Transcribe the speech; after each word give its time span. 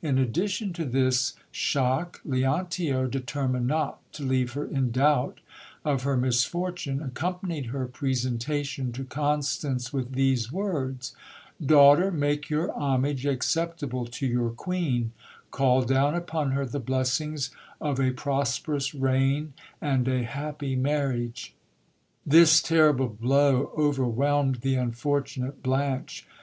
In 0.00 0.16
addition 0.16 0.72
to 0.72 0.86
this 0.86 1.34
shock, 1.52 2.22
Leontio, 2.24 3.06
determined 3.06 3.66
not 3.66 4.00
to 4.14 4.22
leave 4.22 4.52
her 4.54 4.64
in 4.64 4.90
doubt 4.90 5.40
of 5.84 6.02
her 6.04 6.16
misfortune, 6.16 7.00
accom 7.00 7.42
panied 7.42 7.66
her 7.66 7.86
presentation 7.86 8.90
to 8.92 9.04
Constance 9.04 9.92
with 9.92 10.12
these 10.14 10.50
words: 10.50 11.14
Daughter, 11.62 12.10
make 12.10 12.48
your 12.48 12.72
homage 12.72 13.26
acceptable 13.26 14.06
to 14.06 14.26
your 14.26 14.48
queen; 14.48 15.12
call 15.50 15.82
down 15.82 16.14
upon 16.14 16.52
her 16.52 16.64
the 16.64 16.80
blessings 16.80 17.50
of 17.78 18.00
a 18.00 18.12
pros 18.12 18.58
perous 18.58 18.98
reign 18.98 19.52
and 19.82 20.08
a 20.08 20.22
happy 20.22 20.74
marriage. 20.74 21.54
This 22.24 22.62
terrible 22.62 23.08
blow 23.10 23.72
overwhelmed 23.76 24.62
the 24.62 24.78
un 24.78 24.92
fortunate 24.92 25.62
Blanche. 25.62 26.26